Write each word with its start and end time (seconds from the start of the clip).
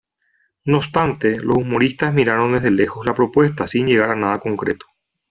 No 0.63 0.77
obstante, 0.79 1.39
los 1.39 1.57
humoristas 1.57 2.11
miraron 2.11 2.53
desde 2.53 2.71
lejos 2.71 3.05
la 3.05 3.13
propuesta, 3.13 3.67
sin 3.67 3.85
llegar 3.85 4.09
a 4.09 4.15
nada 4.15 4.39
concreto. 4.39 4.87